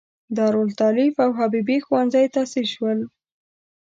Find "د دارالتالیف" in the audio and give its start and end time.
0.03-1.15